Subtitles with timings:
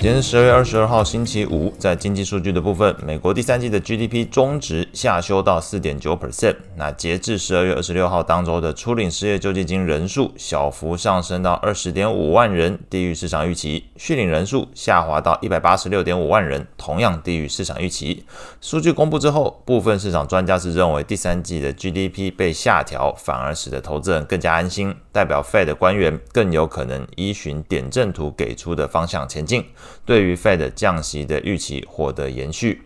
[0.00, 6.54] 今天十二月二十二号星期五，在经济数据的部分，美国第三季的 GDP 终值下修到四点九 percent。
[6.76, 18.24] 那截至十二月二十六号当周的初领失业救济金人数小幅上升到二十点五万人，低于市场预期；续领人数下滑到一百八十六点五万人，同样低于市场预期。
[18.60, 29.66] 数据公布之后，部分市场专家是认为第三季的 GDP 被下调，反而使得投资人更加安心，代表 Fed 的官员更有可能依循点阵图给出的方向前进。
[30.04, 32.82] 对于 Fed 降息的预期获得延续，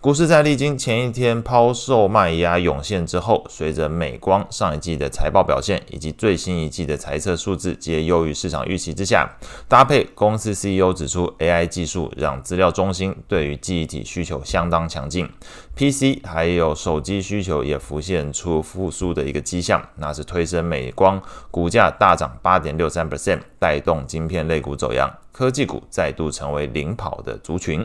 [0.00, 9.26] 股市在历经前一天抛售卖压涌现之后，随着美光上一季的财报表现以及最新一季的财测数字皆优于市场预期之下，
[9.66, 15.26] 搭配公司 CEO 指出 AI 技术让资料中心对于记忆体需求相当强劲
[15.74, 25.10] ，PC 还有手机需求也浮现出复苏的一个迹象，那是推升美光股价大涨八点六三 percent，带动晶片类股走扬。
[25.32, 27.84] 科技股再度成为领跑的族群。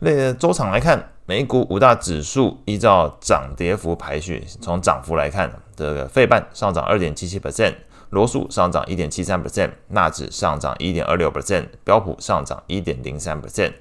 [0.00, 7.74] 那周场来看，美股五大指数依照涨跌幅排序，从涨幅来看，这个费半上涨二点七七 percent，
[8.10, 13.72] 罗素上涨一点七三 percent，纳指上涨一点二六 percent，标普上涨一点零三 percent。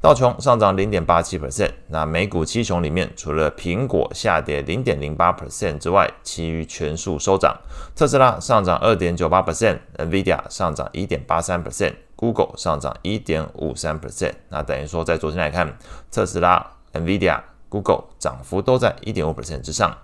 [0.00, 7.56] 道琼上涨零点八七 percent，那美股七雄里面，除了苹果下跌零点零八 percent 之外，其余全数收涨。
[7.94, 11.62] 特斯拉上涨二点九八 percent，NVIDIA 上涨一点八三
[12.22, 14.34] Google 上涨一点五三 percent。
[14.48, 15.76] 那等于说，在昨天来看，
[16.08, 19.98] 特斯拉、NVIDIA、Google 涨幅都在一点五 percent 之上。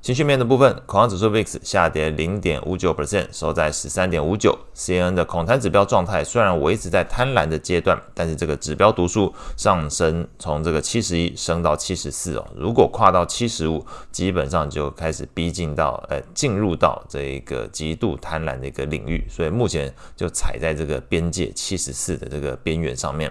[0.00, 4.56] 情绪面的部分，恐慌指数 VIX 下跌零点五九 percent，收在十三点五九。
[4.72, 12.46] C N 的恐贪指标状态虽然维持在贪婪的阶段，但是这个指标读数上升，从这个七十一升到七十四哦。
[12.56, 23.30] 如果跨到七十五，基本上就开始逼近到呃进入到这一个极度贪婪的一个领域，所以目前就踩在这个边界七十四的这个边缘上面。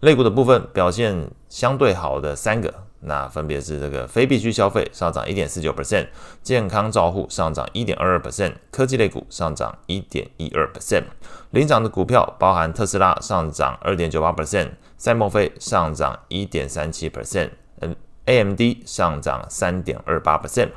[0.00, 2.74] 类股的部分表现相对好的三个。
[3.02, 6.06] 那分别是这个非必需消费上涨一点四九 percent，
[6.42, 11.04] 健康照护上涨一点二二 percent，科技类股上涨一点一二 percent。
[11.50, 17.50] 领涨的股票包含特斯拉上涨二点九八 percent，赛默菲上涨一点三七 percent，
[17.80, 17.96] 嗯
[18.26, 20.68] ，AMD 上涨三点二八 percent。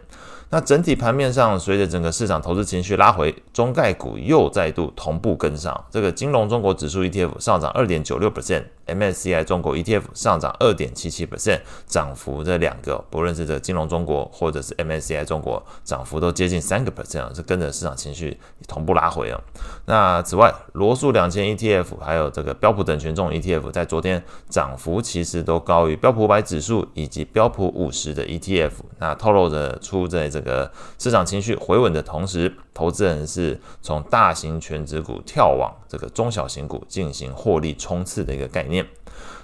[0.50, 5.86] 那整体盘面上，随着整个市场投资情绪拉回，中概股又再度同步跟上。
[5.90, 19.42] 这个金融中国指数 ETF 上涨二点九六 percent MSCI 中国 ETF 上涨二点七七 percent，涨幅这两个，不论是这金融中国或者是 MSCI 中国，涨幅都接近三个 percent，是跟着市场情绪同步拉回啊。
[19.88, 30.44] 那此外，罗素两千 ETF 还有这个标普等权重 ETF 在昨天涨幅其实都高于标普五百指数以及标普五十的 ETF，那透露着出在这。
[30.44, 38.86] 个市场情绪回稳的同时，投资人是从大型全值股跳往这个中小型股进行获利冲刺的一个概念。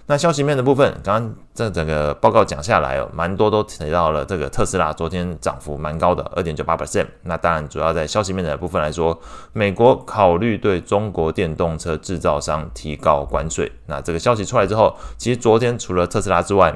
[0.08, 7.06] 那消息面的部分，刚刚这整个报告讲下来哦，蛮多都提到了这个特斯拉昨天涨幅蛮高的，二点九八 percent。
[7.22, 9.16] 那当然主要在消息面的部分来说，
[9.54, 13.72] 美国考虑对中国电动车制造商提高关税。
[13.86, 16.76] 那这个消息出来之后，其实昨天除了特斯拉之外，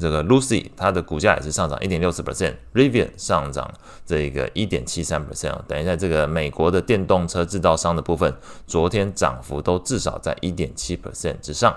[0.00, 3.70] 这个 Lucy 它的股价也是上涨一点六四 percent，Rivian 上涨
[4.06, 8.34] 这个一点七三 percent，等于在这个美国的电动车制造商的部分，
[8.66, 11.76] 昨天涨幅都至少在一点七 percent 之上。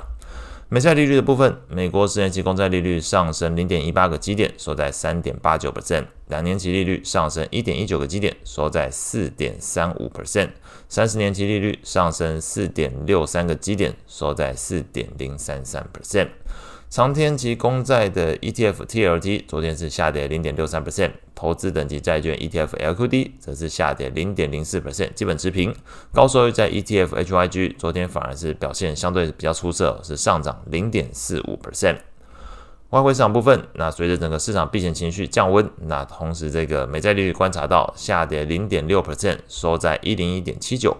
[0.69, 10.47] 美债利率的部分，美国十年期公债利率上升零点一八个基点，收在三点八九 percent；两年期利率上升一点一九个基点，收在四点三五 percent；
[10.89, 16.29] 三十年期利率上升四点六三个基点，收在四点零三三 percent。
[16.93, 25.75] 长天期公债的 ETF TLT 昨天是下跌零点六三 percent，投资等级债券 ETF LQD 则是下跌零点零四 percent，基本持平。
[26.13, 31.97] 高收益债 ETF HYG 昨天反而是表现相对比较出色，是上涨零点四五 percent。
[32.91, 40.95] 外汇市场部分，那随着整个市场避险情绪降温，那同时这个美债利率观察到下跌零点六 percent，收在一零一点七九。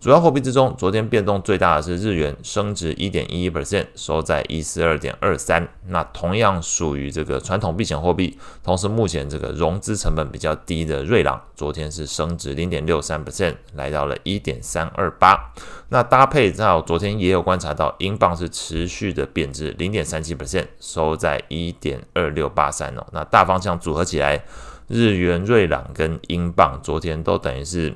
[0.00, 5.66] 主要货币之中，昨天变动最大的是日元升值一点一一 percent，收在一四二点二三。
[5.86, 15.54] 那同样属于这个传统避险货币，同时目前这个融资成本比较低的瑞郎，昨天是升值零点六三 percent，来到了一点三二八。
[15.88, 23.06] 那搭配到昨天也有观察到，英镑是持续的贬值零点三七 percent，收在一点二六八三哦。
[23.12, 24.44] 那大方向组合起来，
[24.88, 27.94] 日元、瑞郎跟英镑昨天都等于是。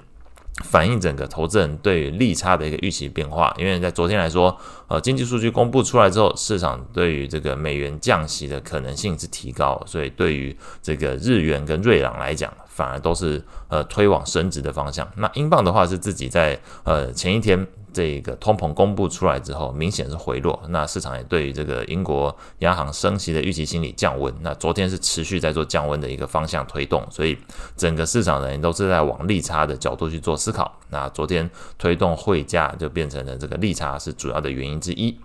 [0.64, 4.56] 反映整个投资人对于利差的一个预期变化，因为在昨天来说，
[4.88, 15.08] 呃，经济数据公布出来之后，市场对于这个美元降息的可能性是提高，所以对于这个日元跟瑞郎来讲，反而都是呃推往升值的方向。
[15.16, 24.32] 那英镑的话是自己在呃前一天这个通膨公布出来之后，明显是回落，那市场也对于这个英国央行升息的预期心理降温。
[24.40, 27.36] 那昨天是持续在做降温的一个方向推动，所以
[27.76, 30.78] 整个市场人都是在往利差的角度去做思考。
[30.90, 35.18] 那昨天推动汇价就变成了这个利差是主要的原因之一。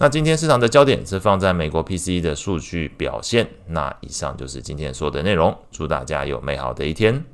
[0.00, 3.48] 那今天市场的焦点是放在美国 PCE 的数据表现。
[3.66, 7.24] 那以上就是今天说的内容，祝大家有美好的一天。